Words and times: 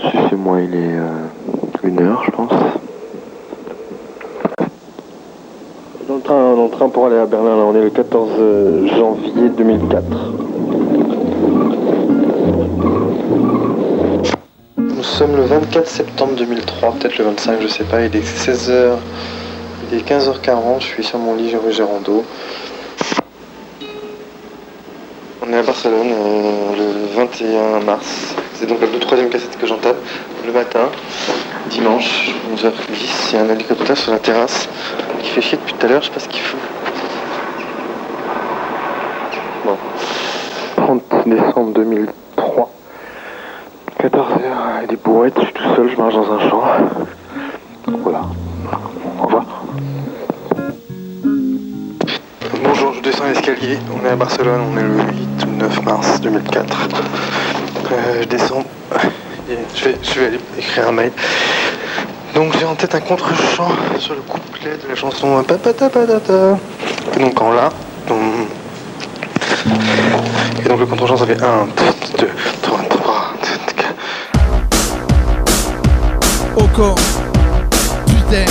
Chez 0.00 0.36
moi, 0.36 0.60
il 0.60 0.74
est 0.76 0.96
euh, 0.96 1.08
une 1.82 2.00
heure, 2.00 2.22
je 2.24 2.30
pense. 2.30 2.52
Dans 6.06 6.14
le 6.14 6.20
train, 6.20 6.54
dans 6.54 6.64
le 6.64 6.70
train 6.70 6.88
pour 6.88 7.06
aller 7.06 7.16
à 7.16 7.26
Berlin, 7.26 7.56
là, 7.56 7.62
on 7.64 7.74
est 7.74 7.82
le 7.82 7.90
14 7.90 8.30
janvier 8.96 9.48
2004. 9.56 10.04
Nous 14.76 15.02
sommes 15.02 15.34
le 15.36 15.42
24 15.42 15.88
septembre 15.88 16.34
2003, 16.36 16.92
peut-être 16.92 17.18
le 17.18 17.24
25, 17.24 17.60
je 17.60 17.66
sais 17.66 17.84
pas, 17.84 18.02
il 18.02 18.14
est 18.14 18.20
16h, 18.20 18.98
il 19.90 19.98
est 19.98 20.08
15h40, 20.08 20.80
je 20.80 20.84
suis 20.84 21.04
sur 21.04 21.18
mon 21.18 21.34
lit 21.34 21.56
rue 21.56 21.72
Gérando. 21.72 22.22
On 25.48 25.52
est 25.54 25.56
à 25.56 25.62
Barcelone 25.62 26.10
euh, 26.12 26.76
le 26.76 27.16
21 27.16 27.80
mars. 27.80 28.34
C'est 28.52 28.66
donc 28.66 28.80
la 28.82 28.98
troisième 28.98 29.30
cassette 29.30 29.56
que 29.56 29.66
j'entame 29.66 29.96
le 30.44 30.52
matin, 30.52 30.90
dimanche, 31.70 32.34
11h10. 32.54 33.30
Il 33.30 33.34
y 33.34 33.38
a 33.38 33.44
un 33.44 33.48
hélicoptère 33.48 33.96
sur 33.96 34.12
la 34.12 34.18
terrasse 34.18 34.68
qui 35.22 35.30
fait 35.30 35.40
chier 35.40 35.56
depuis 35.56 35.72
tout 35.72 35.86
à 35.86 35.88
l'heure, 35.88 36.02
je 36.02 36.08
sais 36.08 36.12
pas 36.12 36.20
ce 36.20 36.28
qu'il 36.28 36.42
fout. 36.42 36.60
Bon. 39.64 39.76
30 40.76 41.02
décembre 41.28 41.72
2003. 41.72 42.70
14h, 44.00 44.24
il 44.86 44.92
est 44.92 45.02
bourré, 45.02 45.32
je 45.34 45.44
suis 45.44 45.52
tout 45.54 45.74
seul, 45.76 45.90
je 45.90 45.96
marche 45.96 46.14
dans 46.14 46.30
un 46.30 46.50
champ. 46.50 46.62
Voilà. 47.86 48.20
Au 49.18 49.24
revoir. 49.24 49.46
Bonjour, 52.62 52.92
je 52.92 53.00
descends 53.00 53.24
l'escalier. 53.24 53.78
On 53.94 54.04
est 54.04 54.10
à 54.10 54.16
Barcelone, 54.16 54.60
on 54.72 54.76
est 54.76 54.82
le 54.82 54.88
8 54.88 55.28
ou 55.37 55.37
9 55.58 55.82
mars 55.82 56.20
2004. 56.20 56.64
Euh, 57.90 58.22
je 58.22 58.28
descends. 58.28 58.64
Je, 59.74 59.84
vais, 59.84 59.96
je 60.02 60.20
vais 60.20 60.26
aller 60.26 60.38
écrire 60.56 60.88
un 60.88 60.92
mail. 60.92 61.10
Donc 62.34 62.56
j'ai 62.56 62.64
en 62.64 62.76
tête 62.76 62.94
un 62.94 63.00
contre-champ 63.00 63.70
sur 63.98 64.14
le 64.14 64.20
couplet 64.20 64.76
de 64.82 64.88
la 64.88 64.94
chanson 64.94 65.42
Papatapatata. 65.42 66.58
Et 67.16 67.18
donc 67.18 67.40
en 67.40 67.52
là. 67.52 67.70
Et 70.64 70.68
donc 70.68 70.78
le 70.78 70.86
contre-champ 70.86 71.16
ça 71.16 71.26
fait 71.26 71.42
1, 71.42 71.66
2, 72.18 72.28
3, 72.62 72.78
3, 72.88 73.32
4. 76.56 76.64
Encore. 76.64 76.94
Putain. 78.06 78.44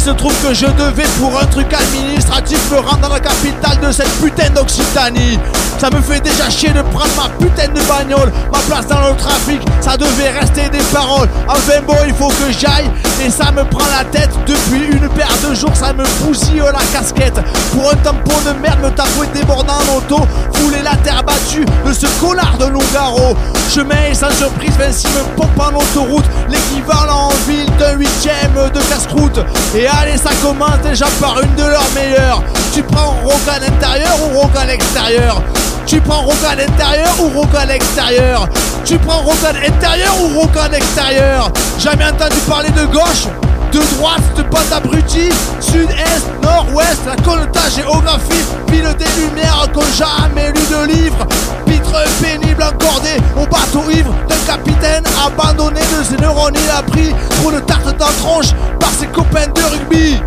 Il 0.00 0.04
se 0.04 0.10
trouve 0.12 0.34
que 0.42 0.54
je 0.54 0.64
devais 0.64 1.06
pour 1.18 1.38
un 1.38 1.44
truc 1.44 1.66
administratif 1.74 2.70
me 2.70 2.78
rendre 2.78 3.00
dans 3.00 3.10
la 3.10 3.20
capitale 3.20 3.78
de 3.86 3.92
cette 3.92 4.08
putain 4.22 4.48
d'Occitanie. 4.48 5.38
Ça 5.80 5.88
me 5.88 6.02
fait 6.02 6.20
déjà 6.20 6.50
chier 6.50 6.68
de 6.68 6.82
prendre 6.82 7.08
ma 7.16 7.30
putain 7.42 7.66
de 7.68 7.80
bagnole, 7.88 8.30
ma 8.52 8.58
place 8.58 8.86
dans 8.86 9.00
le 9.00 9.16
trafic, 9.16 9.62
ça 9.80 9.96
devait 9.96 10.28
rester 10.28 10.68
des 10.68 10.84
paroles. 10.92 11.26
Enfin 11.48 11.80
bon, 11.86 11.96
il 12.06 12.12
faut 12.12 12.28
que 12.28 12.52
j'aille 12.52 12.90
et 13.24 13.30
ça 13.30 13.50
me 13.50 13.64
prend 13.64 13.86
la 13.96 14.04
tête 14.04 14.28
depuis 14.46 14.84
une 14.92 15.08
paire 15.08 15.32
de 15.42 15.54
jours, 15.54 15.74
ça 15.74 15.94
me 15.94 16.04
bousille 16.22 16.62
la 16.70 16.84
casquette. 16.92 17.40
Pour 17.72 17.90
un 17.90 17.96
tampon 17.96 18.34
de 18.44 18.60
merde, 18.60 18.80
me 18.82 18.90
tatouer 18.90 19.28
débordant 19.32 19.72
en 19.72 19.96
auto, 19.96 20.26
fouler 20.52 20.82
la 20.82 20.96
terre 20.96 21.22
battue 21.24 21.64
de 21.86 21.92
ce 21.94 22.06
connard 22.20 22.58
de 22.58 22.66
Longaro. 22.66 23.34
Chemin 23.74 24.12
sans 24.12 24.32
surprise, 24.32 24.76
Vinci 24.78 25.06
me 25.08 25.34
pompe 25.34 25.58
en 25.58 25.74
autoroute, 25.78 26.26
l'équivalent 26.50 27.30
en 27.30 27.50
ville 27.50 27.70
d'un 27.78 27.92
huitième 27.92 28.52
de 28.74 28.80
casse-croûte. 28.80 29.40
Et 29.74 29.86
allez, 29.86 30.18
ça 30.18 30.30
commence 30.42 30.78
déjà 30.84 31.06
par 31.18 31.40
une 31.40 31.54
de 31.54 31.62
leurs 31.62 31.90
meilleures. 31.94 32.42
Tu 32.74 32.82
prends 32.82 33.16
Roca 33.24 33.54
à 33.56 33.58
l'intérieur 33.60 34.14
ou 34.26 34.40
Roca 34.40 34.60
à 34.60 34.66
l'extérieur 34.66 35.42
Tu 35.90 36.00
prends 36.00 36.22
Roca 36.22 36.50
à 36.50 36.54
l'intérieur 36.54 37.12
ou 37.20 37.40
Roca 37.40 37.62
à 37.62 37.66
l'extérieur? 37.66 38.48
Tu 38.84 38.96
prends 38.96 39.22
Roca 39.22 39.48
à 39.48 39.52
l'intérieur 39.54 40.14
ou 40.22 40.38
Roca 40.38 40.62
à 40.62 40.68
l'extérieur? 40.68 41.50
Jamais 41.80 42.04
entendu 42.04 42.36
parler 42.48 42.70
de 42.70 42.84
gauche 42.84 43.26
de 43.72 43.80
droite, 43.96 44.22
de 44.36 44.42
bande 44.42 44.72
abruti, 44.72 45.30
sud-est, 45.58 46.28
nord-ouest, 46.44 47.00
la 47.06 47.16
connotation 47.16 47.82
géographie, 47.82 48.44
ville 48.68 48.94
des 48.98 49.20
lumières 49.20 49.66
qu'on 49.74 49.82
jamais 49.96 50.52
lu 50.52 50.60
de 50.70 50.92
livres, 50.92 51.26
pitre 51.66 52.04
pénible 52.22 52.62
encordé 52.62 53.16
au 53.36 53.46
bateau 53.46 53.90
ivre 53.90 54.14
d'un 54.28 54.38
capitaine 54.46 55.02
abandonné 55.26 55.80
de 55.80 56.04
ses 56.04 56.22
neurones, 56.22 56.54
il 56.54 56.70
a 56.70 56.84
pris 56.84 57.12
pour 57.42 57.50
une 57.50 57.60
tarte 57.62 57.96
dans 57.98 58.12
tronche 58.22 58.52
par 58.78 58.90
ses 58.90 59.08
copains 59.08 59.48
de 59.48 59.62
rugby. 59.62 60.22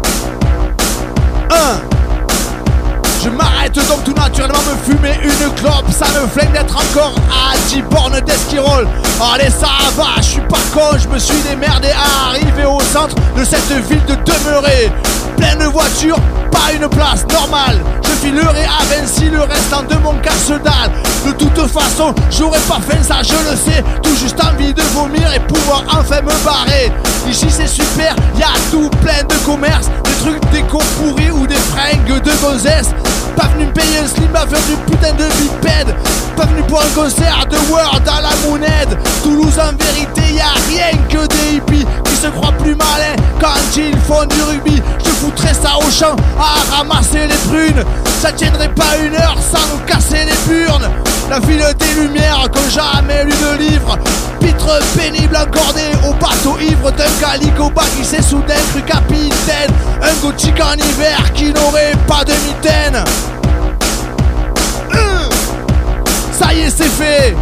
1 1.50 1.93
je 3.24 3.30
m'arrête 3.30 3.74
donc 3.88 4.04
tout 4.04 4.14
naturellement 4.14 4.60
me 4.70 4.92
fumer 4.92 5.18
une 5.24 5.54
clope. 5.56 5.86
Ça 5.92 6.06
me 6.20 6.28
flingue 6.28 6.52
d'être 6.52 6.76
encore 6.76 7.16
à 7.32 7.58
10 7.70 7.82
bornes 7.84 8.20
d'esquirol 8.22 8.88
Allez 9.34 9.50
ça 9.50 9.70
va, 9.96 10.18
je 10.18 10.24
suis 10.24 10.42
pas 10.42 10.58
con, 10.74 10.98
je 10.98 11.08
me 11.08 11.20
suis 11.20 11.40
démerdé 11.50 11.90
à 11.90 12.30
arriver 12.30 12.66
au 12.66 12.80
centre 12.82 13.16
de 13.38 13.44
cette 13.46 13.70
ville 13.88 14.04
de 14.06 14.16
demeurer 14.16 14.92
Pleine 15.38 15.60
de 15.60 15.66
voitures, 15.66 16.20
pas 16.52 16.74
une 16.74 16.88
place 16.90 17.26
normale 17.32 17.80
Je 18.24 18.30
filerai 18.30 18.64
à 18.64 18.84
Vinci 18.86 19.30
le 19.30 19.42
restant 19.42 19.84
de 19.84 19.96
mon 19.96 20.14
casse-dalle. 20.20 20.92
De 21.26 21.32
toute 21.34 21.68
façon, 21.68 22.16
j'aurais 22.32 22.60
pas 22.62 22.80
fait 22.80 23.04
ça, 23.04 23.18
je 23.22 23.34
le 23.34 23.58
sais. 23.58 23.84
Tout 24.02 24.16
juste 24.16 24.42
envie 24.42 24.74
de 24.74 24.82
vomir 24.94 25.30
et 25.34 25.42
pouvoir 25.42 25.84
enfin 25.90 26.22
me 26.22 26.46
barrer. 26.46 26.92
Ici 27.30 27.48
c'est 27.50 27.68
super, 27.68 28.16
y 28.38 28.44
a 28.44 28.54
tout 28.72 28.90
plein 29.02 29.24
de 29.24 29.36
commerce 29.46 29.88
Des 30.06 30.12
trucs 30.24 30.52
déco 30.52 30.78
pourris 30.98 31.32
ou 31.32 31.46
des 31.48 31.56
fringues 31.56 32.22
de 32.22 32.32
gonzesse. 32.42 32.92
Pas 33.36 33.48
venu 33.56 33.66
me 33.66 33.74
payer 33.74 34.00
un 34.00 34.08
slim 34.08 34.34
à 34.36 34.48
faire 34.48 34.60
du 34.68 34.76
putain 34.90 35.12
de 35.14 35.26
bipède. 35.42 35.94
Pas 36.38 36.46
venu 36.46 36.62
pour 36.64 36.82
un 36.82 36.90
concert 36.96 37.46
de 37.50 37.58
World 37.72 38.08
à 38.08 38.22
la 38.22 38.48
monnaie. 38.48 38.88
Toulouse 39.22 39.60
en 39.60 39.76
vérité 39.76 40.34
y 40.34 40.40
a 40.40 40.54
rien 40.70 40.98
que 41.10 41.28
des 41.28 41.58
hippies 41.58 41.86
Qui 42.06 42.16
se 42.16 42.28
croient 42.28 42.54
plus 42.58 42.76
malins. 42.76 43.18
Quand 43.40 43.60
ils 43.76 43.98
font 44.08 44.26
du 44.26 44.42
rugby 44.44 44.82
Je 45.04 45.10
foutrais 45.10 45.54
ça 45.54 45.78
au 45.78 45.92
champ 45.92 46.16
à 46.40 46.78
ramasser 46.78 47.28
les 47.28 47.36
prunes 47.50 47.84
Ça 48.22 48.31
tiendrait 48.31 48.74
pas 48.74 48.97
une 49.06 49.16
heure 49.16 49.38
sans 49.51 49.68
nous 49.74 49.79
casser 49.85 50.25
les 50.25 50.53
burnes 50.53 50.90
La 51.29 51.40
ville 51.40 51.63
des 51.78 52.01
lumières 52.01 52.47
comme 52.53 52.69
jamais 52.69 53.25
lu 53.25 53.31
de 53.31 53.57
livre 53.63 53.97
Pitre 54.40 54.79
pénible 54.97 55.35
encordé 55.35 55.81
au 56.07 56.13
bateau 56.13 56.57
ivre 56.62 56.91
d'un 56.91 57.09
calicoba 57.19 57.84
qui 57.97 58.06
s'est 58.06 58.22
soudain 58.22 58.56
cru 58.72 58.81
capitaine 58.84 59.72
Un 60.01 60.13
gothique 60.22 60.62
en 60.62 60.74
hiver 60.75 61.34
qui 61.34 61.51
n'aurait 61.51 61.94
pas 62.07 62.24
de 62.24 62.31
mitaine 62.31 63.03
Hum. 64.91 65.30
Ça 66.31 66.53
y 66.53 66.62
est, 66.62 66.69
c'est 66.69 66.84
fait. 66.90 67.35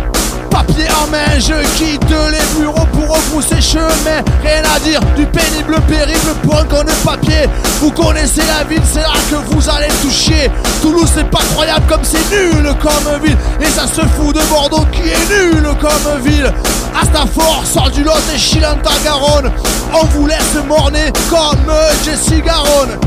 Papier 0.51 0.87
en 1.01 1.07
main, 1.07 1.39
je 1.39 1.53
quitte 1.77 2.09
les 2.09 2.59
bureaux 2.59 2.85
pour 2.93 3.15
repousser 3.15 3.61
chemin. 3.61 4.21
Rien 4.43 4.61
à 4.75 4.79
dire, 4.79 4.99
du 5.15 5.25
pénible 5.25 5.79
périple 5.87 6.33
pour 6.43 6.59
un 6.59 6.65
papier. 7.05 7.47
Vous 7.79 7.91
connaissez 7.91 8.41
la 8.45 8.65
ville, 8.65 8.81
c'est 8.91 8.99
là 8.99 9.13
que 9.29 9.35
vous 9.53 9.69
allez 9.69 9.87
toucher. 10.01 10.51
Toulouse, 10.81 11.09
c'est 11.13 11.29
pas 11.29 11.41
croyable 11.53 11.85
comme 11.87 12.03
c'est 12.03 12.29
nul 12.29 12.73
comme 12.81 13.23
ville. 13.23 13.37
Et 13.61 13.65
ça 13.65 13.87
se 13.87 14.01
fout 14.01 14.35
de 14.35 14.41
Bordeaux 14.49 14.85
qui 14.91 15.09
est 15.09 15.29
nul 15.29 15.63
comme 15.79 16.21
ville. 16.21 16.51
Astafort 17.01 17.63
sort 17.65 17.89
du 17.89 18.03
lot 18.03 18.11
et 18.35 18.37
chile 18.37 18.65
en 18.65 18.75
ta 18.75 18.91
Garonne. 19.03 19.51
On 19.93 20.05
vous 20.07 20.27
laisse 20.27 20.55
morner 20.67 21.11
comme 21.29 21.73
Jessie 22.03 22.41
Garonne. 22.41 22.99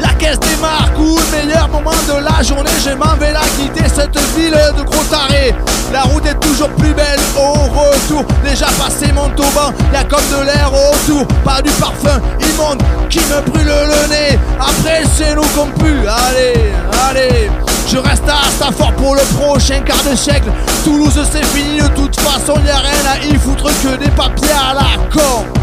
La 0.00 0.10
caisse 0.10 0.38
démarre, 0.40 0.92
coup, 0.94 1.18
le 1.18 1.46
meilleur 1.46 1.68
moment 1.68 1.90
de 2.06 2.24
la 2.24 2.42
journée. 2.42 2.70
Je 2.84 2.90
m'en 2.90 3.16
vais 3.16 3.32
la 3.32 3.40
quitter 3.40 3.88
cette 3.88 4.16
ville 4.36 4.56
de 4.76 4.82
gros 4.82 5.04
tarés. 5.04 5.54
La 5.92 6.02
route 6.02 6.26
est 6.26 6.38
toujours 6.38 6.68
plus 6.70 6.94
belle 6.94 7.18
au 7.36 7.52
retour. 7.52 8.24
Déjà 8.44 8.66
passé 8.78 9.10
mon 9.12 9.28
tauban, 9.30 9.72
y'a 9.92 10.04
comme 10.04 10.20
de 10.30 10.44
l'air 10.44 10.70
autour. 10.72 11.26
Pas 11.44 11.60
du 11.62 11.70
parfum 11.72 12.20
immonde 12.40 12.82
qui 13.10 13.20
me 13.20 13.40
brûle 13.50 13.66
le 13.66 14.08
nez. 14.08 14.38
Après, 14.60 15.02
c'est 15.16 15.34
nous 15.34 15.46
qu'on 15.56 15.66
pue. 15.78 16.06
Allez, 16.06 16.72
allez. 17.08 17.50
Je 17.90 17.96
reste 17.96 18.28
à 18.28 18.50
Stafford 18.50 18.92
pour 18.92 19.14
le 19.14 19.22
prochain 19.36 19.80
quart 19.80 20.04
de 20.08 20.14
siècle. 20.14 20.50
Toulouse, 20.84 21.18
c'est 21.32 21.44
fini 21.46 21.80
de 21.80 21.88
toute 21.88 22.20
façon, 22.20 22.54
y 22.64 22.70
a 22.70 22.78
rien 22.78 23.10
à 23.10 23.24
y 23.24 23.34
foutre 23.38 23.70
que 23.82 23.96
des 23.96 24.10
papiers 24.10 24.50
à 24.52 24.74
la 24.74 25.02
con. 25.10 25.57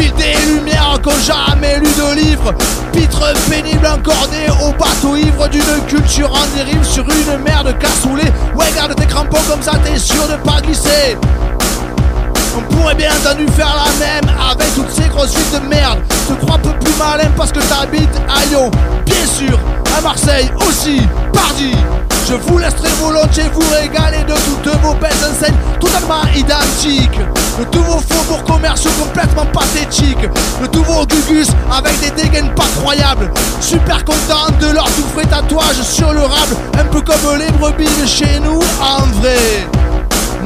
Ville 0.00 0.14
des 0.14 0.34
lumières 0.46 0.98
qu'on 1.04 1.10
jamais 1.18 1.78
lu 1.78 1.86
de 1.86 2.14
livres. 2.14 2.54
Pitre 2.90 3.34
pénible 3.50 3.86
encordé 3.86 4.46
au 4.64 4.72
bateau 4.72 5.14
ivre 5.14 5.46
d'une 5.48 5.84
culture 5.88 6.32
en 6.32 6.56
dérive 6.56 6.82
Sur 6.84 7.04
une 7.04 7.42
mer 7.42 7.62
de 7.64 7.72
cassoulet. 7.72 8.32
Ouais 8.54 8.72
garde 8.74 8.94
tes 8.94 9.04
crampons 9.04 9.42
comme 9.46 9.62
ça 9.62 9.72
t'es 9.84 9.98
sûr 9.98 10.26
de 10.26 10.36
pas 10.36 10.62
glisser 10.62 11.18
on 12.56 12.74
pourrait 12.74 12.94
bien 12.94 13.10
entendu 13.10 13.46
faire 13.56 13.74
la 13.74 13.90
même 13.98 14.36
avec 14.50 14.74
toutes 14.74 14.90
ces 14.90 15.08
grosses 15.08 15.34
villes 15.34 15.60
de 15.60 15.66
merde. 15.68 15.98
Te 16.28 16.34
crois 16.34 16.56
un 16.56 16.58
peu 16.58 16.72
plus 16.78 16.94
malin 16.98 17.30
parce 17.36 17.52
que 17.52 17.60
t'habites 17.60 18.20
à 18.28 18.44
Lyon, 18.46 18.70
bien 19.04 19.26
sûr, 19.26 19.58
à 19.96 20.00
Marseille 20.00 20.50
aussi, 20.68 21.02
pardi. 21.32 21.74
Je 22.28 22.34
vous 22.34 22.58
laisserai 22.58 22.88
volontiers 23.00 23.50
vous 23.52 23.74
régaler 23.74 24.22
de 24.22 24.34
toutes 24.34 24.72
vos 24.82 24.94
belles 24.94 25.10
enseignes 25.28 25.56
totalement 25.80 26.22
identiques. 26.36 27.18
De 27.58 27.64
tous 27.64 27.82
vos 27.82 27.98
faubourgs 27.98 28.44
commerciaux 28.44 28.92
complètement 29.02 29.46
pathétiques. 29.46 30.20
Mike, 30.20 30.30
le 30.60 30.78
nouveau 30.78 31.06
Gugus 31.06 31.48
avec 31.70 31.98
des 32.00 32.22
dégaines 32.22 32.52
pas 32.54 32.66
croyables. 32.80 33.30
Super 33.60 34.04
content 34.04 34.50
de 34.60 34.66
leur 34.72 34.84
tout 34.86 35.04
frais 35.14 35.24
tatouage 35.24 35.82
sur 35.82 36.12
le 36.12 36.20
rable, 36.20 36.56
un 36.78 36.84
peu 36.84 37.00
comme 37.00 37.38
les 37.38 37.50
brebis 37.52 37.88
de 38.00 38.06
chez 38.06 38.40
nous 38.40 38.60
en 38.80 39.06
vrai. 39.20 39.66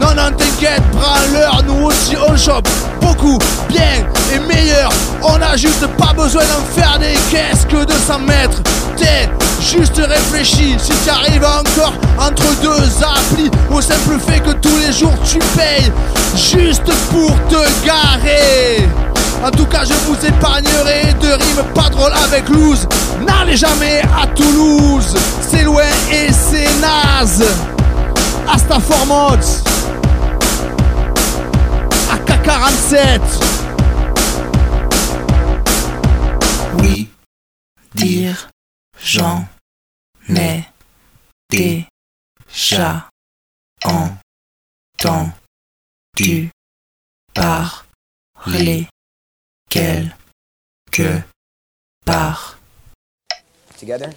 Non, 0.00 0.08
non, 0.16 0.30
t'inquiète, 0.36 0.82
prends-leur, 0.92 1.62
nous 1.66 1.86
aussi 1.86 2.16
on 2.16 2.36
chope 2.36 2.68
beaucoup, 3.00 3.38
bien 3.68 4.04
et 4.32 4.38
meilleur. 4.40 4.90
On 5.22 5.40
a 5.40 5.56
juste 5.56 5.86
pas 5.96 6.12
besoin 6.12 6.42
d'en 6.42 6.80
faire 6.80 6.98
des 6.98 7.14
caisses 7.30 7.64
que 7.68 7.84
de 7.84 7.92
s'en 8.06 8.18
mettre. 8.18 8.60
T'es 8.96 9.28
juste 9.60 9.96
réfléchi 9.96 10.76
si 10.78 10.92
tu 11.04 11.10
arrives 11.10 11.44
encore 11.44 11.94
entre 12.18 12.44
deux 12.60 13.04
applis 13.04 13.50
au 13.70 13.80
simple 13.80 14.18
fait 14.26 14.40
que 14.40 14.52
tous 14.52 14.76
les 14.78 14.92
jours 14.92 15.14
tu 15.24 15.38
payes 15.56 15.90
juste 16.36 16.90
pour 17.10 17.30
te 17.48 17.86
garer. 17.86 18.88
En 19.44 19.50
tout 19.50 19.66
cas, 19.66 19.84
je 19.84 19.92
vous 20.06 20.16
épargnerai 20.26 21.14
de 21.20 21.28
rimes 21.28 21.64
pas 21.74 21.90
drôles 21.90 22.14
avec 22.24 22.48
loose. 22.48 22.88
N'allez 23.26 23.56
jamais 23.56 24.00
à 24.20 24.26
Toulouse, 24.28 25.14
c'est 25.50 25.64
loin 25.64 25.82
et 26.10 26.32
c'est 26.32 26.68
naze. 26.80 27.44
Hasta 28.50 28.78
Formods. 28.80 29.62
AK-47. 32.46 33.20
Oui, 36.78 37.08
dire, 37.94 38.50
j'en 39.00 39.48
ai 40.28 40.64
déjà 41.50 43.08
entendu 43.84 45.30
parler 47.32 48.88
quelque 49.70 51.22
part. 52.04 52.58
Together? 53.78 54.10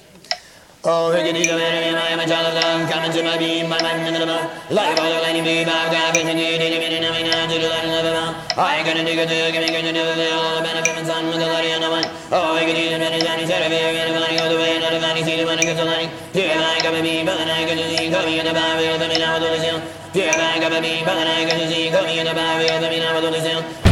Oh, 0.88 1.12
who 1.12 1.20
did 1.20 1.36
he 1.36 1.52
I 1.52 2.16
am 2.16 2.20
a 2.20 2.24
child 2.24 2.48
of 2.48 2.88
Coming 2.88 3.12
to 3.12 3.20
my 3.20 3.36
beam, 3.36 3.68
my 3.68 3.76
mind, 3.84 4.08
and 4.08 4.16
the 4.16 4.24
love. 4.24 4.48
Like 4.72 4.96
a 4.96 4.96
bottle, 4.96 5.20
any 5.28 5.44
blue, 5.44 5.68
my 5.68 5.92
God, 5.92 6.16
and 6.16 6.40
you 6.40 6.56
did 6.56 6.64
it, 6.64 6.80
and 6.80 7.04
I 7.04 7.12
mean, 7.12 7.28
I 7.28 7.44
did 7.44 7.60
it, 7.60 7.68
and 7.68 7.92
I 7.92 8.08
love. 8.08 8.40
I 8.56 8.80
ain't 8.80 8.88
gonna 8.88 9.04
do 9.04 9.12
good, 9.12 9.28
give 9.28 9.68
me 9.68 9.68
do 9.68 9.84
and 9.84 10.00
all 10.32 10.56
the 10.56 10.64
benefit 10.64 10.96
and 10.96 11.28
with 11.28 11.44
the 11.44 11.48
lady 11.52 11.76
and 11.76 11.84
the 11.84 11.92
one. 11.92 12.08
Oh, 12.32 12.56
I 12.56 12.64
could 12.64 12.80
it, 12.80 12.96
and 12.96 13.04
it's 13.04 13.28
any 13.28 13.44
set 13.44 13.68
of 13.68 13.72
air, 13.76 14.00
and 14.00 14.16
money 14.16 14.40
all 14.40 14.48
the 14.48 14.56
way, 14.56 14.80
and 14.80 14.88
the 14.88 15.04
money, 15.04 15.28
see 15.28 15.36
the 15.36 15.44
money, 15.44 15.68
good 15.68 15.76
to 15.76 15.84
like. 15.84 16.08
Dear, 16.32 16.56
I 16.56 16.80
come 16.80 16.96
and 16.96 17.04
be, 17.04 17.20
but 17.20 17.36
I 17.36 17.68
could 17.68 17.84
see, 17.84 18.08
come 18.08 18.24
here, 18.32 18.48
the 18.48 18.56
Bible, 18.56 18.96
the 18.96 19.08
me 19.12 19.20
now 19.20 19.36
with 19.36 19.44
all 19.44 19.52
do 19.52 19.60
seal. 19.60 19.84
I 19.84 20.56
come 20.64 20.72
and 20.72 20.84
be, 20.88 21.04
but 21.04 21.20
I 21.20 21.44
could 21.52 21.68
see, 21.68 21.92
come 21.92 22.08
here, 22.08 22.24
the 22.24 22.32
Bible, 22.32 22.64
the 22.64 22.88
me 22.88 23.04
now 23.04 23.12
with 23.20 23.28
all 23.28 23.36
do. 23.36 23.87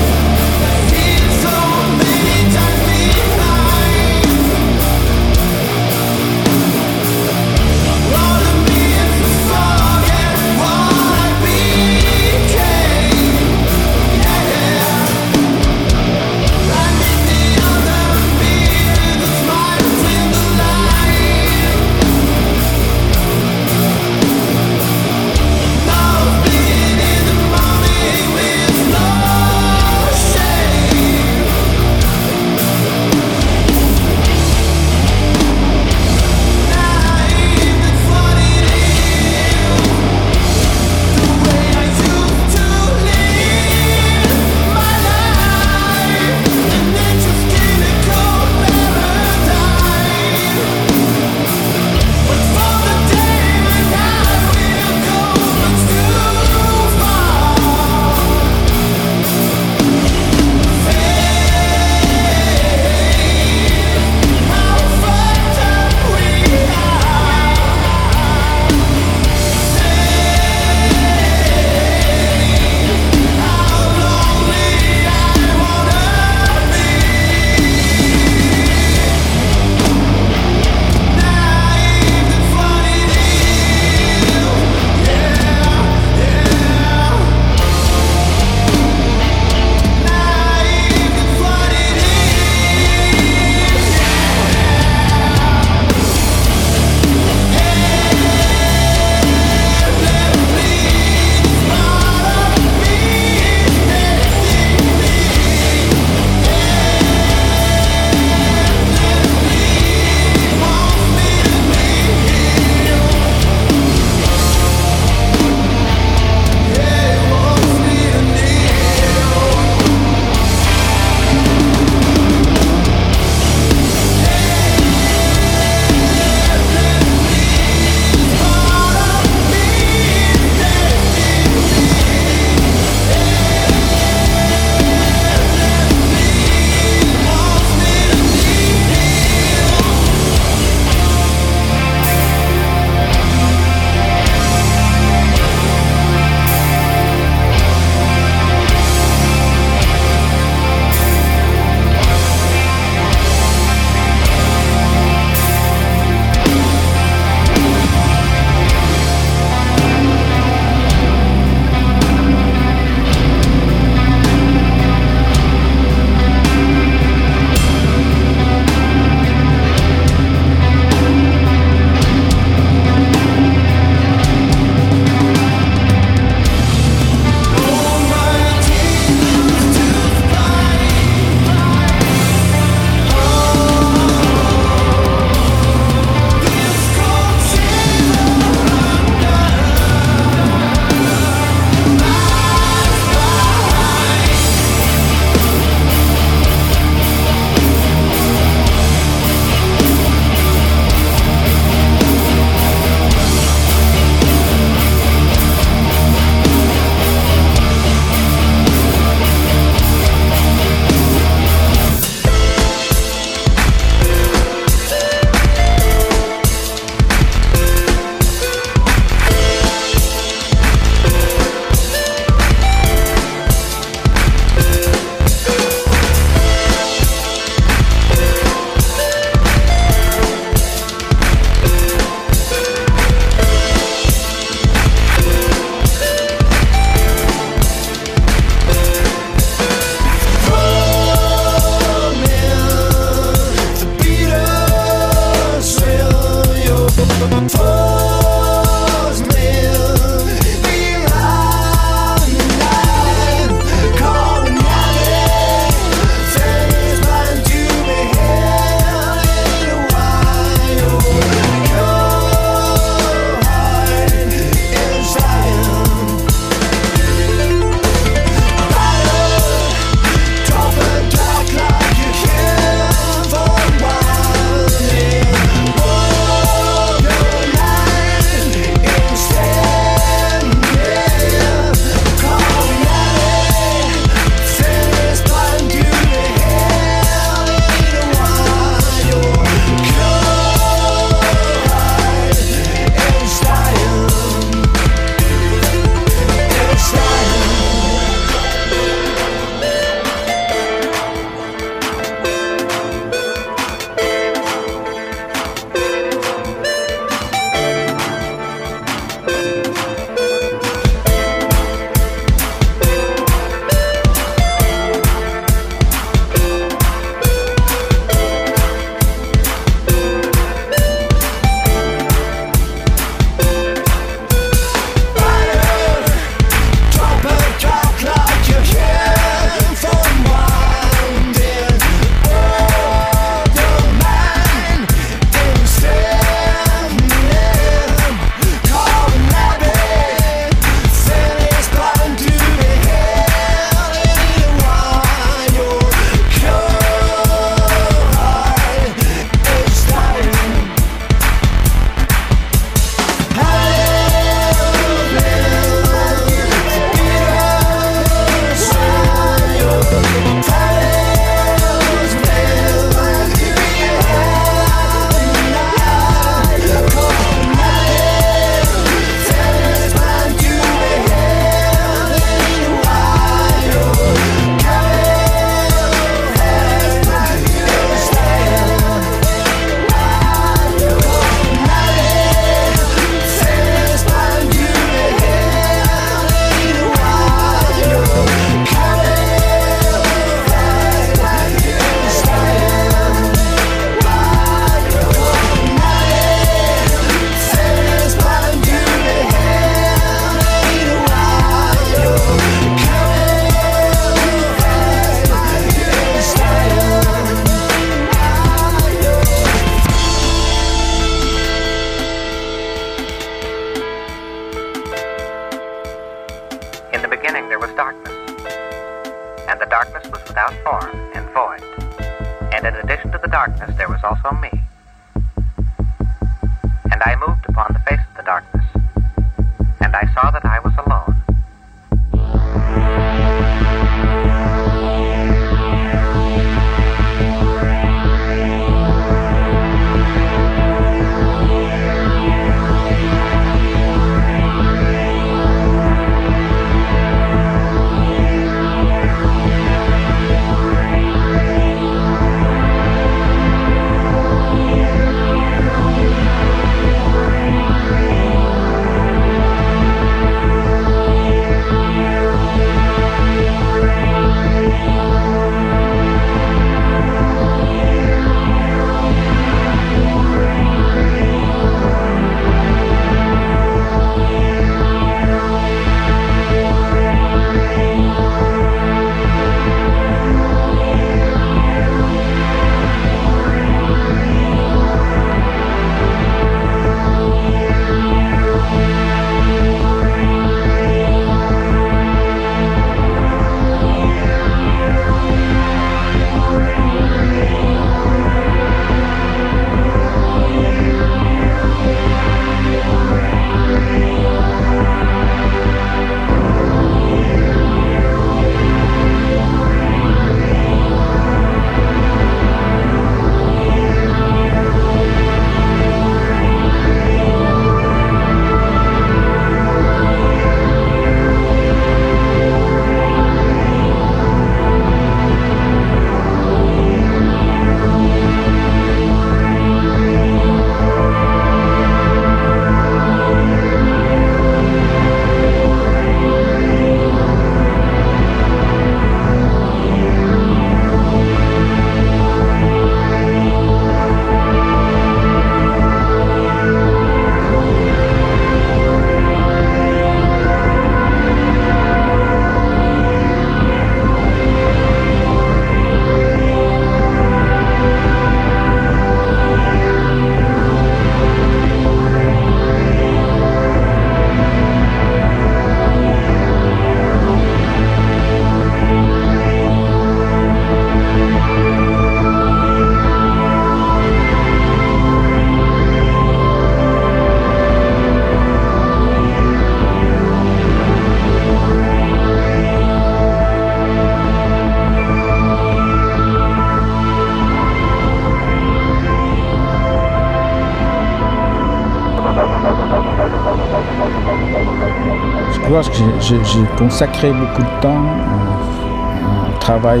J'ai- 596.28 596.38
consacré 596.78 597.32
beaucoup 597.32 597.62
de 597.62 597.80
temps 597.82 598.00
au, 598.00 599.50
au 599.54 599.58
travail 599.58 600.00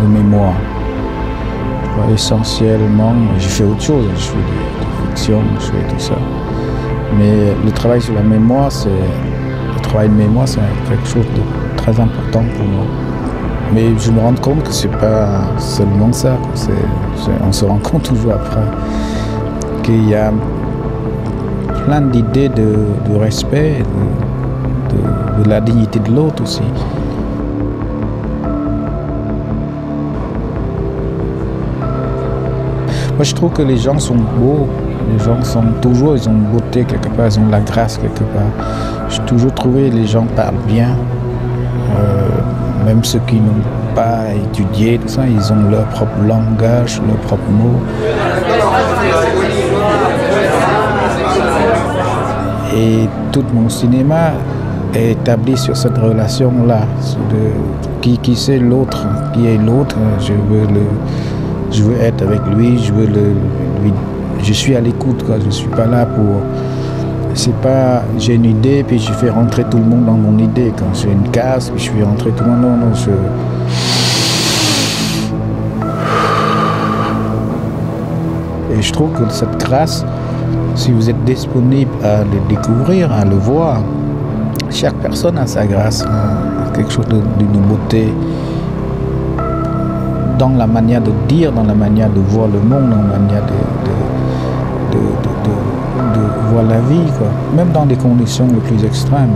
de 0.00 0.06
mémoire. 0.06 0.54
Je 2.08 2.14
essentiellement, 2.14 3.12
j'ai 3.38 3.48
fait 3.48 3.64
autre 3.64 3.82
chose, 3.82 4.04
je 4.16 4.20
fais 4.22 4.36
des, 4.36 4.42
des 4.42 5.08
fictions, 5.08 5.42
je 5.58 5.66
fais 5.66 5.88
tout 5.88 5.98
ça. 5.98 6.14
Mais 7.18 7.54
le 7.64 7.70
travail 7.70 8.00
sur 8.00 8.14
la 8.14 8.22
mémoire, 8.22 8.70
c'est 8.72 8.88
le 8.88 9.80
travail 9.82 10.08
de 10.08 10.14
mémoire, 10.14 10.48
c'est 10.48 10.60
quelque 10.88 11.06
chose 11.06 11.26
de 11.26 11.76
très 11.76 11.98
important 12.00 12.42
pour 12.56 12.66
moi. 12.66 12.84
Mais 13.74 13.86
je 13.98 14.10
me 14.10 14.20
rends 14.20 14.34
compte 14.34 14.62
que 14.64 14.72
c'est 14.72 14.88
pas 14.98 15.40
seulement 15.58 16.12
ça. 16.12 16.36
on 17.46 17.52
se 17.52 17.64
rend 17.64 17.78
compte 17.82 18.04
toujours 18.04 18.32
après 18.32 18.64
qu'il 19.82 20.08
y 20.08 20.14
a 20.14 20.32
plein 21.86 22.00
d'idées 22.00 22.48
de 22.48 23.16
respect, 23.18 23.82
de, 24.92 25.48
la 25.48 25.60
dignité 25.60 25.98
de 25.98 26.10
l'autre 26.10 26.42
aussi. 26.42 26.62
Moi, 33.14 33.24
je 33.24 33.34
trouve 33.34 33.52
que 33.52 33.62
les 33.62 33.76
gens 33.76 33.98
sont 33.98 34.16
beaux. 34.16 34.68
Les 35.12 35.18
gens 35.22 35.42
sont 35.42 35.64
toujours, 35.80 36.16
ils 36.16 36.28
ont 36.28 36.32
une 36.32 36.44
beauté 36.44 36.84
quelque 36.84 37.08
part, 37.08 37.26
ils 37.26 37.38
ont 37.38 37.46
de 37.46 37.52
la 37.52 37.60
grâce 37.60 37.98
quelque 37.98 38.24
part. 38.24 38.52
J'ai 39.08 39.22
toujours 39.22 39.52
trouvé 39.52 39.90
les 39.90 40.06
gens 40.06 40.24
parlent 40.36 40.54
bien. 40.66 40.96
Euh, 41.98 42.28
même 42.86 43.04
ceux 43.04 43.18
qui 43.26 43.36
n'ont 43.36 43.62
pas 43.94 44.32
étudié, 44.32 44.98
ils 45.28 45.52
ont 45.52 45.70
leur 45.70 45.84
propre 45.86 46.22
langage, 46.26 47.00
leurs 47.06 47.16
propres 47.18 47.50
mots. 47.50 47.80
Et 52.74 53.08
tout 53.32 53.44
mon 53.52 53.68
cinéma 53.68 54.32
est 54.94 55.12
établi 55.12 55.56
sur 55.56 55.76
cette 55.76 55.98
relation-là. 55.98 56.80
Qui, 58.00 58.18
qui 58.18 58.36
c'est 58.36 58.58
l'autre 58.58 59.06
Qui 59.32 59.46
est 59.46 59.58
l'autre 59.58 59.96
Je 60.20 60.32
veux 60.32 60.66
je 61.70 61.82
veux 61.82 62.00
être 62.00 62.22
avec 62.22 62.40
lui. 62.54 62.78
Je 62.78 62.92
veux 62.92 63.06
lui, 63.06 63.92
je 64.42 64.52
suis 64.52 64.76
à 64.76 64.80
l'écoute. 64.80 65.24
Quoi. 65.24 65.36
Je 65.44 65.50
suis 65.50 65.68
pas 65.68 65.86
là 65.86 66.06
pour. 66.06 66.42
C'est 67.34 67.54
pas. 67.56 68.02
J'ai 68.18 68.34
une 68.34 68.44
idée 68.44 68.84
puis 68.84 68.98
je 68.98 69.12
fais 69.12 69.30
rentrer 69.30 69.64
tout 69.64 69.78
le 69.78 69.84
monde 69.84 70.04
dans 70.04 70.12
mon 70.12 70.38
idée. 70.38 70.72
Quand 70.76 70.94
j'ai 70.94 71.10
une 71.10 71.28
case 71.30 71.72
je 71.76 71.90
fais 71.90 72.02
rentrer 72.02 72.30
tout 72.32 72.44
le 72.44 72.50
monde. 72.50 72.62
Non, 72.62 72.76
non. 72.76 72.94
Je, 72.94 73.10
Et 78.74 78.80
je 78.80 78.92
trouve 78.92 79.10
que 79.12 79.30
cette 79.30 79.58
grâce, 79.58 80.04
si 80.74 80.92
vous 80.92 81.10
êtes 81.10 81.24
disponible 81.24 81.90
à 82.02 82.20
le 82.24 82.48
découvrir, 82.48 83.12
à 83.12 83.24
le 83.24 83.36
voir, 83.36 83.82
chaque 84.72 84.94
personne 84.96 85.38
a 85.38 85.46
sa 85.46 85.66
grâce, 85.66 86.02
a 86.02 86.70
quelque 86.74 86.90
chose 86.90 87.06
d'une 87.06 87.60
beauté 87.60 88.12
dans 90.38 90.50
la 90.50 90.66
manière 90.66 91.00
de 91.00 91.12
dire, 91.28 91.52
dans 91.52 91.64
la 91.64 91.74
manière 91.74 92.10
de 92.10 92.20
voir 92.20 92.48
le 92.48 92.58
monde, 92.58 92.90
dans 92.90 92.96
la 92.96 93.18
manière 93.18 93.42
de, 93.42 93.52
voir 96.50 96.64
la 96.64 96.80
vie, 96.80 97.04
même 97.54 97.70
dans 97.72 97.86
des 97.86 97.96
conditions 97.96 98.46
les 98.46 98.60
plus 98.60 98.84
extrêmes. 98.84 99.30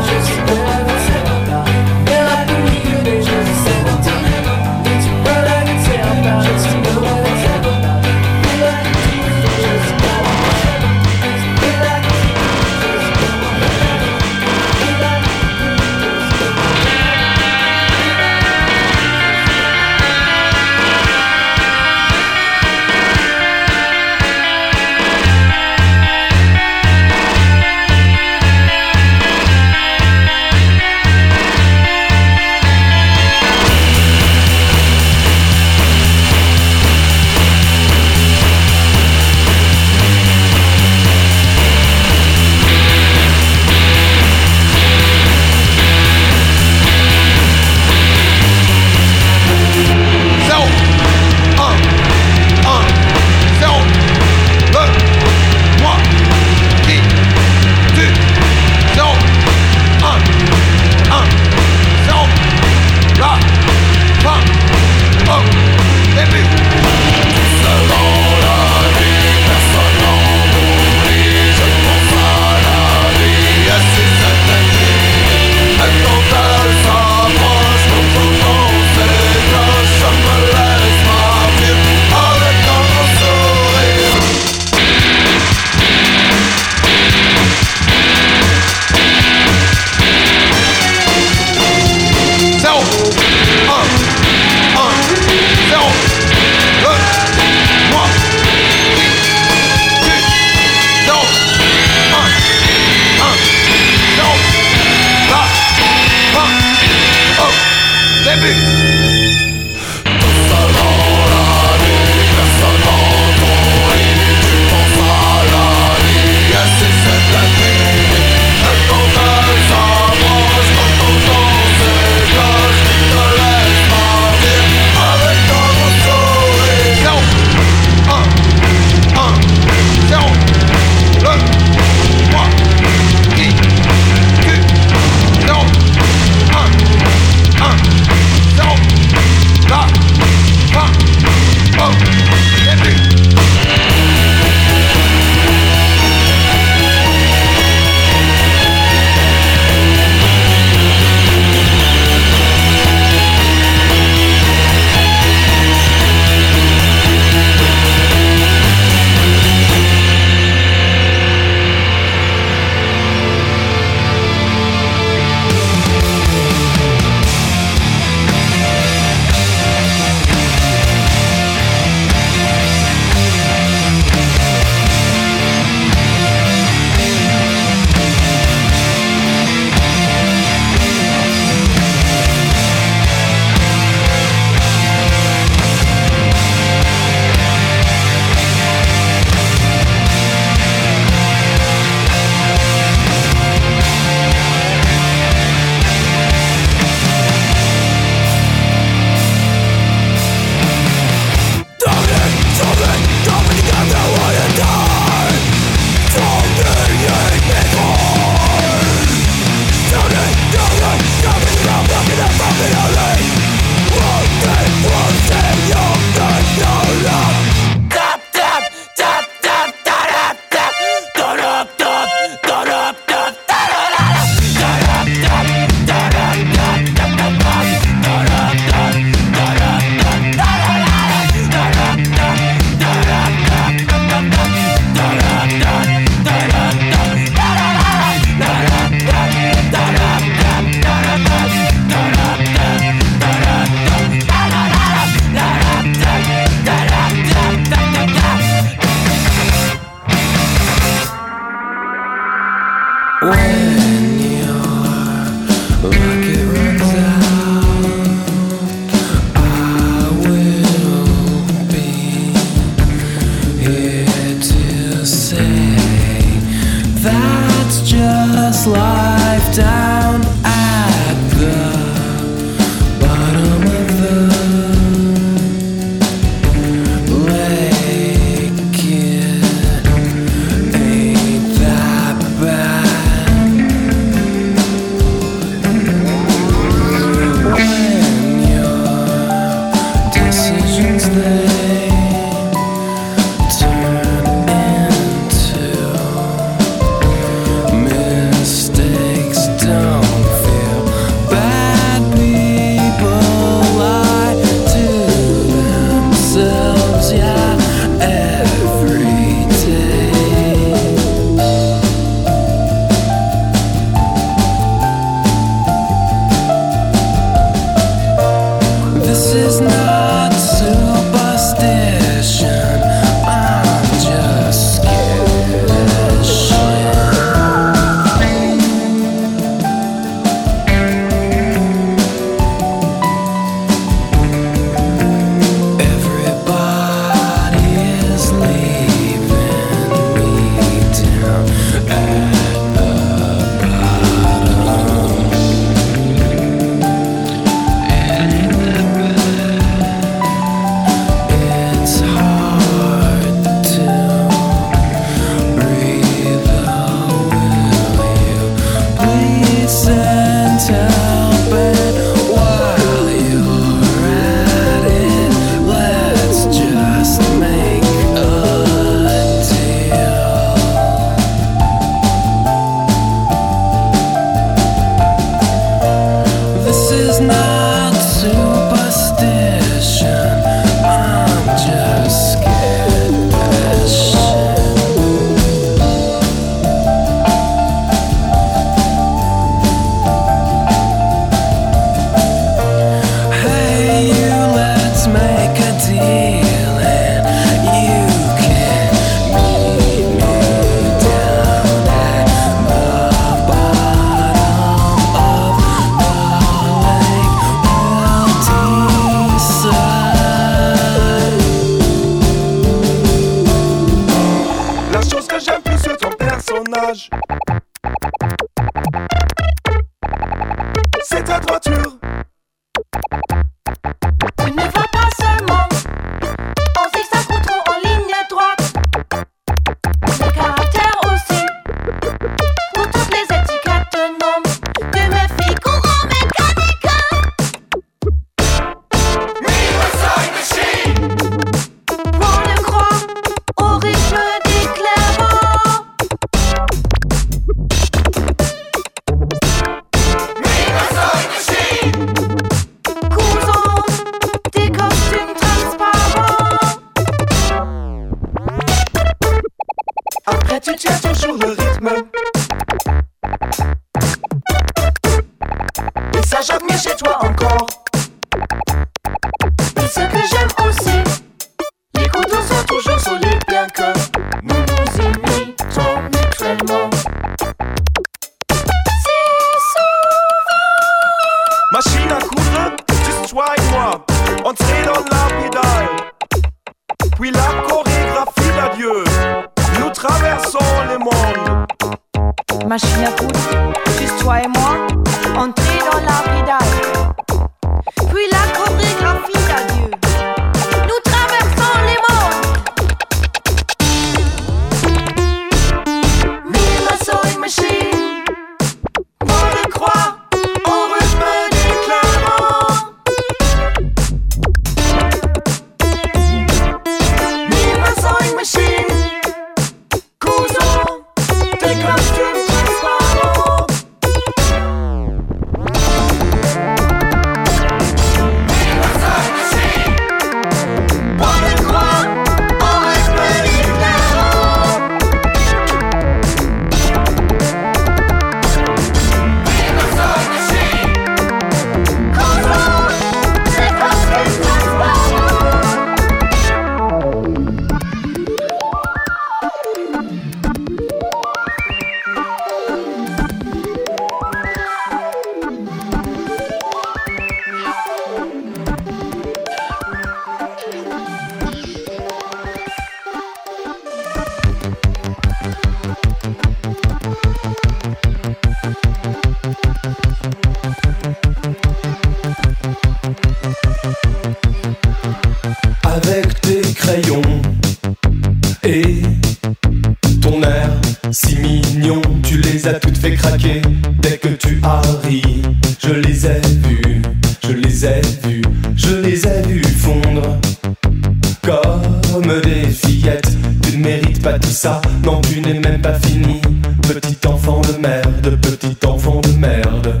pas 594.24 594.38
dit 594.38 594.54
ça, 594.54 594.80
non 595.04 595.20
tu 595.20 595.40
n'es 595.42 595.60
même 595.60 595.82
pas 595.82 595.92
fini. 596.00 596.40
Petit 596.82 597.28
enfant 597.28 597.60
de 597.60 597.76
merde, 597.78 598.40
petit 598.40 598.86
enfant 598.86 599.20
de 599.20 599.28
merde. 599.38 600.00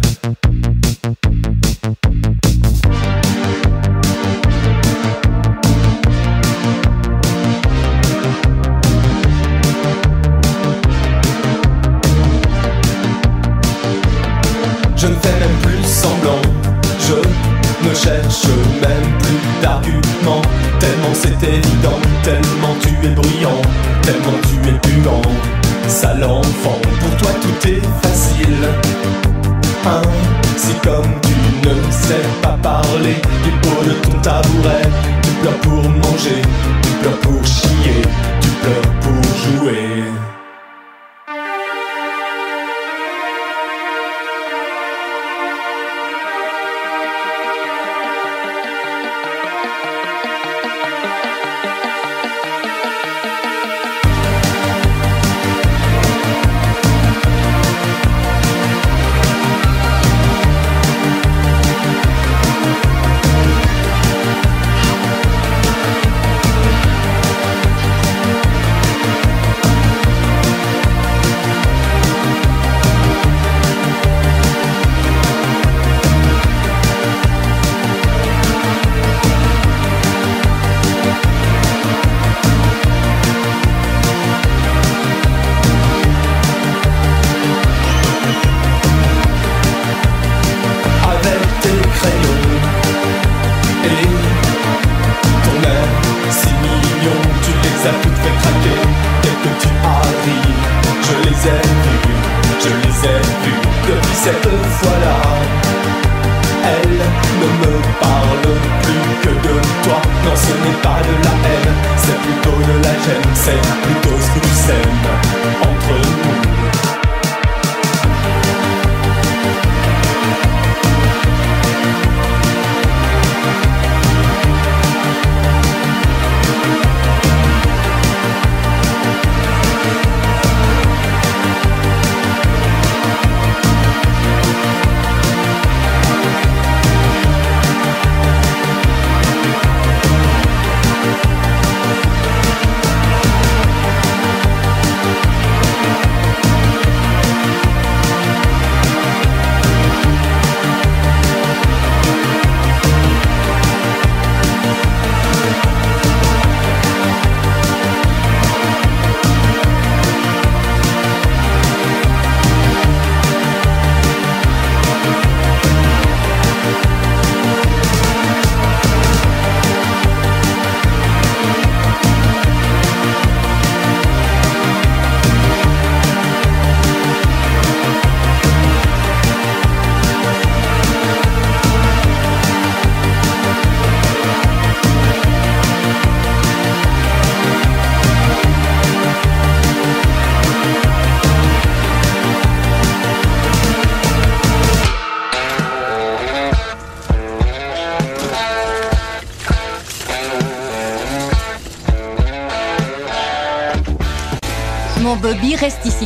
Je 14.96 15.06
ne 15.06 15.14
fais 15.16 15.38
même 15.38 15.58
plus 15.62 15.84
semblant, 15.84 16.40
je 16.98 17.88
ne 17.88 17.94
cherche 17.94 18.46
même 18.80 19.18
plus 19.18 19.62
d'arguments. 19.62 20.63
Tellement 20.84 21.14
c'est 21.14 21.42
évident, 21.48 21.98
tellement 22.22 22.74
tu 22.82 22.90
es 23.06 23.10
brillant, 23.10 23.62
tellement 24.02 24.38
tu 24.42 24.68
es 24.68 24.78
puant. 24.80 25.22
Sale 25.88 26.24
enfant, 26.24 26.78
pour 27.00 27.16
toi 27.16 27.30
tout 27.40 27.68
est 27.68 27.80
facile. 28.02 28.68
Hein 29.86 30.02
si 30.58 30.74
comme 30.82 31.20
tu 31.22 31.68
ne 31.68 31.74
sais 31.90 32.26
pas 32.42 32.58
parler 32.62 33.16
tu 33.44 33.50
pot 33.66 33.82
de 33.82 33.92
ton 34.02 34.18
tabouret, 34.20 34.82
tu 35.22 35.30
pleures 35.40 35.60
pour 35.62 35.88
manger, 35.88 36.42
tu 36.82 36.90
pleures 37.00 37.20
pour 37.20 37.44
chier, 37.46 38.02
tu 38.42 38.48
pleures 38.60 38.94
pour 39.00 39.22
jouer. 39.42 40.23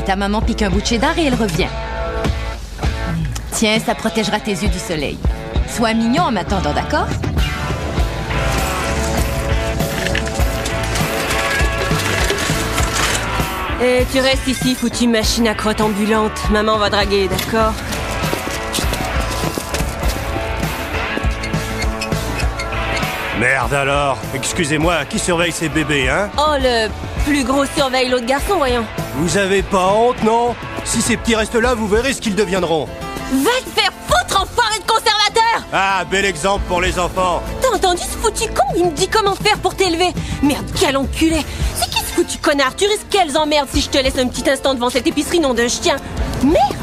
Ta 0.08 0.16
maman 0.16 0.40
pique 0.40 0.62
un 0.62 0.70
bout 0.70 0.80
de 0.80 0.86
cheddar 0.86 1.18
et 1.18 1.26
elle 1.26 1.34
revient. 1.34 1.68
Tiens, 3.52 3.78
ça 3.78 3.94
protégera 3.94 4.40
tes 4.40 4.52
yeux 4.52 4.70
du 4.70 4.78
soleil. 4.78 5.18
Sois 5.68 5.92
mignon 5.92 6.22
en 6.22 6.32
m'attendant, 6.32 6.72
d'accord? 6.72 7.06
Et 13.82 14.06
tu 14.10 14.20
restes 14.20 14.48
ici, 14.48 14.74
foutue 14.74 15.08
machine 15.08 15.46
à 15.46 15.52
crotte 15.52 15.82
ambulante. 15.82 16.40
Maman 16.50 16.78
va 16.78 16.88
draguer, 16.88 17.28
d'accord? 17.28 17.74
Merde 23.38 23.74
alors 23.74 24.16
Excusez-moi, 24.32 25.04
qui 25.04 25.18
surveille 25.18 25.52
ces 25.52 25.68
bébés, 25.68 26.08
hein? 26.08 26.30
Oh, 26.38 26.54
le 26.58 26.88
plus 27.26 27.44
gros 27.44 27.66
surveille 27.76 28.08
l'autre 28.08 28.24
garçon, 28.24 28.56
voyons. 28.56 28.86
Vous 29.18 29.36
avez 29.36 29.62
pas 29.62 29.92
honte, 29.92 30.22
non? 30.22 30.54
Si 30.84 31.02
ces 31.02 31.16
petits 31.16 31.34
restent 31.34 31.56
là, 31.56 31.74
vous 31.74 31.88
verrez 31.88 32.12
ce 32.12 32.20
qu'ils 32.20 32.36
deviendront. 32.36 32.86
Va 33.32 33.50
te 33.64 33.80
faire 33.80 33.92
foutre, 34.06 34.42
enfoiré 34.42 34.78
de 34.78 34.86
conservateur! 34.86 35.66
Ah, 35.72 36.04
bel 36.08 36.24
exemple 36.24 36.62
pour 36.68 36.80
les 36.80 36.98
enfants. 37.00 37.42
T'as 37.60 37.76
entendu 37.76 38.00
ce 38.00 38.16
foutu 38.16 38.48
con? 38.48 38.62
Il 38.76 38.86
me 38.86 38.90
dit 38.92 39.08
comment 39.08 39.34
faire 39.34 39.58
pour 39.58 39.74
t'élever. 39.74 40.12
Merde, 40.42 40.66
quel 40.78 40.96
enculé! 40.96 41.44
C'est 41.74 41.90
qui 41.90 41.98
ce 41.98 42.12
foutu 42.14 42.38
connard? 42.38 42.76
Tu 42.76 42.86
risques 42.86 43.08
quelles 43.10 43.36
emmerdes 43.36 43.68
si 43.72 43.80
je 43.80 43.88
te 43.88 43.98
laisse 43.98 44.18
un 44.18 44.28
petit 44.28 44.48
instant 44.48 44.74
devant 44.74 44.88
cette 44.88 45.08
épicerie, 45.08 45.40
nom 45.40 45.52
de 45.52 45.66
chien? 45.66 45.96
Merde 46.44 46.54
Merde, 46.68 46.77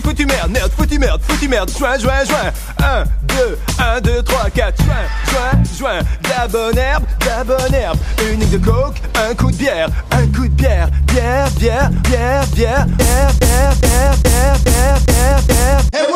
foutu, 0.00 0.02
foutu, 0.02 0.26
merde, 0.26 0.50
merde, 0.50 0.70
foutu, 0.76 0.98
merde, 0.98 1.20
foutu, 1.22 1.48
merde, 1.48 1.70
joint, 1.78 1.98
joint, 1.98 2.24
joint. 2.24 2.52
1, 2.78 3.04
2, 3.22 3.58
1, 3.78 4.00
2, 4.00 4.22
3, 4.22 4.50
4, 4.50 4.82
joint, 4.82 4.94
joint, 5.30 5.78
joint. 5.78 6.02
De 6.22 6.28
la 6.28 6.48
bonne 6.48 6.78
herbe, 6.78 7.04
de 7.20 7.26
la 7.26 7.44
bonne 7.44 7.74
herbe. 7.74 7.98
Une 8.30 8.40
ligne 8.40 8.50
de 8.50 8.58
coke, 8.58 9.00
un 9.14 9.34
coup 9.34 9.50
de 9.50 9.56
bière, 9.56 9.88
un 10.10 10.26
coup 10.28 10.48
de 10.48 10.54
bière, 10.54 10.88
bière, 11.06 11.50
bière, 11.52 11.90
bière, 12.08 12.46
bière, 12.54 12.86
bière, 12.86 12.86
bière, 12.96 13.34
bière, 13.38 14.16
bière, 14.24 14.58
bière, 14.64 15.00
bière, 15.06 15.82
bière. 15.92 16.15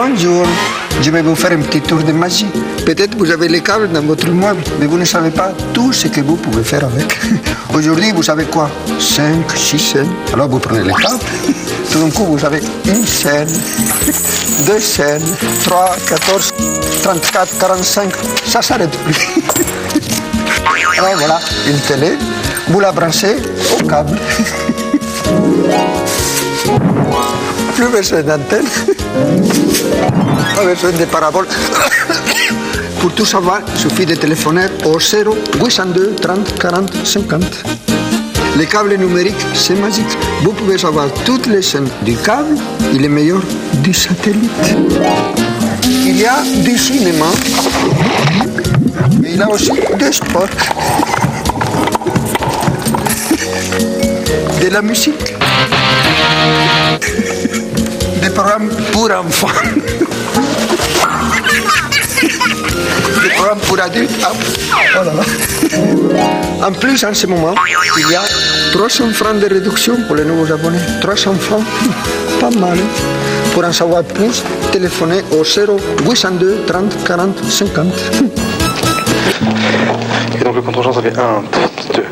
Bonjour, 0.00 0.46
je 1.02 1.10
vais 1.10 1.22
vous 1.22 1.34
faire 1.34 1.50
un 1.50 1.60
petit 1.60 1.80
tour 1.80 2.04
de 2.04 2.12
magie. 2.12 2.46
Peut-être 2.86 3.16
vous 3.16 3.32
avez 3.32 3.48
les 3.48 3.60
câbles 3.60 3.90
dans 3.90 4.02
votre 4.02 4.28
meuble, 4.30 4.62
mais 4.78 4.86
vous 4.86 4.96
ne 4.96 5.04
savez 5.04 5.30
pas 5.30 5.52
tout 5.74 5.92
ce 5.92 6.06
que 6.06 6.20
vous 6.20 6.36
pouvez 6.36 6.62
faire 6.62 6.84
avec. 6.84 7.18
Aujourd'hui, 7.74 8.12
vous 8.12 8.22
savez 8.22 8.44
quoi? 8.44 8.70
5, 9.00 9.50
6 9.56 9.78
scènes. 9.80 10.12
Alors 10.32 10.48
vous 10.48 10.60
prenez 10.60 10.84
les 10.84 10.92
câbles. 10.92 11.18
Tout 11.90 11.98
d'un 11.98 12.10
coup, 12.10 12.26
vous 12.26 12.44
avez 12.44 12.60
une 12.86 13.04
scène, 13.04 13.48
deux 14.68 14.78
scènes, 14.78 15.26
3, 15.64 15.96
14, 16.08 16.52
34, 17.02 17.58
45. 17.58 18.10
Ça 18.46 18.62
s'arrête 18.62 18.96
plus. 18.98 19.16
Voilà, 21.16 21.40
une 21.66 21.78
télé. 21.78 22.12
Vous 22.68 22.78
la 22.78 22.92
branchez 22.92 23.36
au 23.80 23.84
câble. 23.84 24.16
Plus 27.74 27.88
besoin 27.88 28.22
d'antenne. 28.22 28.66
Pas 30.54 30.64
besoin 30.64 30.92
de 30.92 31.04
parabole. 31.04 31.46
Pour 33.00 33.12
tout 33.12 33.24
savoir, 33.24 33.60
il 33.72 33.80
suffit 33.80 34.06
de 34.06 34.14
téléphoner 34.14 34.66
au 34.84 34.98
0 34.98 35.36
802 35.60 36.16
30 36.20 36.58
40 36.58 37.06
50. 37.06 37.64
Les 38.56 38.66
câbles 38.66 38.96
numériques, 38.96 39.46
c'est 39.54 39.76
magique. 39.76 40.18
Vous 40.42 40.52
pouvez 40.52 40.78
savoir 40.78 41.06
toutes 41.24 41.46
les 41.46 41.62
chaînes 41.62 41.88
du 42.02 42.16
câble 42.16 42.56
et 42.92 42.98
les 42.98 43.08
meilleurs 43.08 43.42
du 43.84 43.94
satellite. 43.94 44.76
Il 45.84 46.18
y 46.18 46.26
a 46.26 46.42
du 46.64 46.76
cinéma. 46.76 47.26
Et 49.24 49.30
il 49.30 49.36
y 49.36 49.42
a 49.42 49.48
aussi 49.48 49.70
du 49.70 50.12
sport. 50.12 50.48
De 54.60 54.68
la 54.70 54.82
musique. 54.82 55.34
Des 58.20 58.30
programmes 58.30 58.68
pour 58.92 59.10
enfants. 59.10 59.48
Des 63.22 63.28
programmes 63.36 63.60
pour 63.60 63.80
adultes. 63.80 64.10
Ah, 64.22 64.32
oh 65.00 65.04
là 65.04 65.12
là. 65.14 66.66
En 66.66 66.72
plus, 66.72 67.04
en 67.04 67.14
ce 67.14 67.26
moment, 67.26 67.54
il 67.96 68.10
y 68.10 68.14
a 68.16 68.22
300 68.72 69.10
francs 69.12 69.38
de 69.38 69.46
réduction 69.46 69.96
pour 70.06 70.16
les 70.16 70.24
nouveaux 70.24 70.52
abonnés. 70.52 70.78
300 71.00 71.34
francs, 71.34 71.64
pas 72.40 72.50
mal. 72.50 72.78
Pour 73.54 73.64
en 73.64 73.72
savoir 73.72 74.02
plus, 74.04 74.42
téléphonez 74.72 75.22
au 75.32 75.44
0 75.44 75.78
802 76.04 76.64
30 76.66 77.04
40 77.04 77.44
50. 77.44 77.86
Et 80.40 80.44
donc 80.44 80.54
le 80.56 80.62
contre-champ 80.62 80.92
ça 80.92 81.02
fait 81.02 81.16
1, 81.16 81.42
2, 81.94 82.04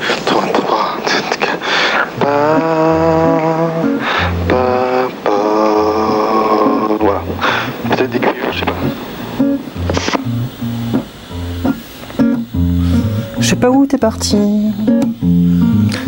t'es 13.97 14.01
parti, 14.01 14.37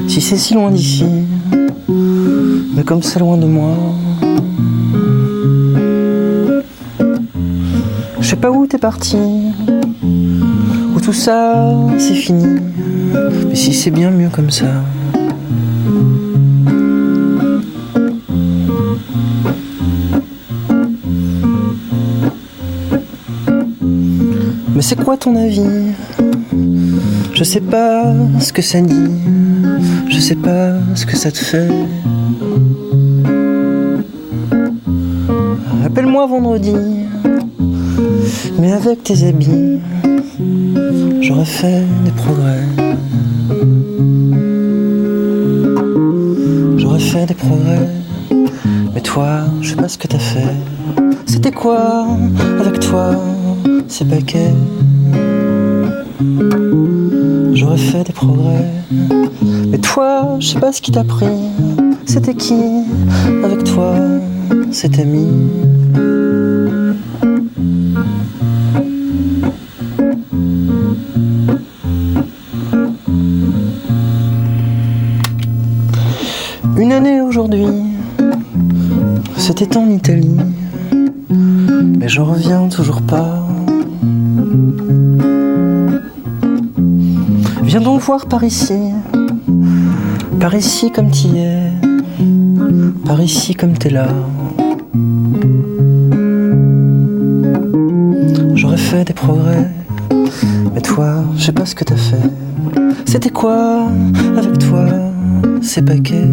si 0.09 0.21
c'est 0.21 0.37
si 0.37 0.53
loin 0.53 0.71
d'ici, 0.71 1.07
mais 2.75 2.83
comme 2.85 3.03
c'est 3.03 3.19
loin 3.19 3.39
de 3.39 3.47
moi. 3.47 3.75
Je 8.21 8.29
sais 8.29 8.37
pas 8.37 8.51
où 8.51 8.67
t'es 8.67 8.77
parti, 8.77 9.17
où 10.95 11.01
tout 11.01 11.15
ça 11.15 11.73
c'est 11.97 12.15
fini, 12.15 12.61
mais 13.49 13.55
si 13.55 13.73
c'est 13.73 13.91
bien 13.91 14.11
mieux 14.11 14.29
comme 14.29 14.51
ça. 14.51 14.67
Mais 24.75 24.83
c'est 24.83 25.03
quoi 25.03 25.17
ton 25.17 25.35
avis? 25.37 25.95
Je 27.39 27.45
sais 27.45 27.61
pas 27.61 28.03
ce 28.41 28.53
que 28.53 28.63
ça 28.63 28.81
dit, 28.81 29.13
je 30.09 30.19
sais 30.19 30.35
pas 30.35 30.73
ce 30.97 31.07
que 31.07 31.17
ça 31.17 31.31
te 31.31 31.39
fait. 31.39 31.69
Appelle-moi 35.87 36.27
vendredi, 36.27 36.75
mais 38.59 38.73
avec 38.73 39.05
tes 39.05 39.25
habits, 39.29 39.79
j'aurais 41.21 41.45
fait 41.45 41.85
des 42.05 42.11
progrès. 42.11 42.65
J'aurais 46.77 46.99
fait 46.99 47.25
des 47.27 47.35
progrès, 47.35 47.89
mais 48.93 49.01
toi, 49.01 49.43
je 49.61 49.71
sais 49.71 49.77
pas 49.77 49.87
ce 49.87 49.97
que 49.97 50.09
t'as 50.09 50.19
fait. 50.19 50.57
C'était 51.27 51.53
quoi 51.53 52.09
avec 52.59 52.81
toi 52.81 53.13
ces 53.87 54.05
paquets? 54.07 54.55
J'aurais 57.59 57.77
fait 57.77 58.05
des 58.05 58.13
progrès, 58.13 58.71
mais 59.67 59.79
toi, 59.79 60.37
je 60.39 60.47
sais 60.47 60.61
pas 60.61 60.71
ce 60.71 60.81
qui 60.81 60.93
t'a 60.93 61.03
pris. 61.03 61.27
C'était 62.07 62.35
qui 62.35 62.55
avec 63.43 63.65
toi? 63.65 63.97
Cet 64.71 65.01
ami. 65.01 65.27
Une 76.77 76.93
année 76.93 77.21
aujourd'hui, 77.21 77.67
c'était 79.37 79.77
en 79.77 79.91
Italie, 79.91 80.37
mais 81.29 82.09
je 82.09 82.21
reviens 82.21 82.68
Voir 88.01 88.27
par 88.27 88.43
ici, 88.43 88.79
par 90.41 90.55
ici 90.55 90.91
comme 90.91 91.11
t'y 91.11 91.37
es, 91.37 91.73
par 93.05 93.21
ici 93.21 93.55
comme 93.55 93.73
t'es 93.73 93.91
là. 93.91 94.07
J'aurais 98.55 98.79
fait 98.79 99.05
des 99.05 99.13
progrès, 99.13 99.69
mais 100.75 100.81
toi, 100.81 101.23
je 101.37 101.45
sais 101.45 101.53
pas 101.53 101.67
ce 101.67 101.75
que 101.75 101.85
t'as 101.85 101.97
fait. 101.97 102.31
C'était 103.05 103.31
quoi 103.31 103.89
avec 104.39 104.59
toi 104.59 104.87
ces 105.61 105.83
paquets? 105.83 106.31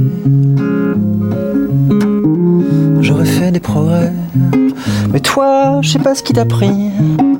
J'aurais 3.01 3.25
fait 3.25 3.51
des 3.51 3.59
progrès, 3.59 4.13
mais 5.11 5.19
toi, 5.19 5.79
je 5.81 5.89
sais 5.89 5.99
pas 5.99 6.15
ce 6.15 6.23
qui 6.23 6.31
t'a 6.31 6.45
pris. 6.45 6.91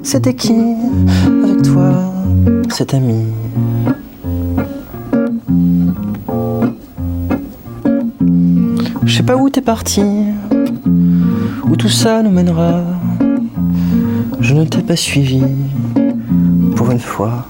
C'était 0.03 0.33
qui 0.33 0.75
avec 1.43 1.61
toi 1.61 2.11
cet 2.69 2.93
ami? 2.93 3.23
Parti, 9.65 10.03
où 11.63 11.75
tout 11.75 11.89
ça 11.89 12.21
nous 12.21 12.29
mènera. 12.29 12.83
Je 14.39 14.53
ne 14.53 14.63
t'ai 14.63 14.83
pas 14.83 14.95
suivi 14.95 15.41
pour 16.75 16.91
une 16.91 16.99
fois. 16.99 17.47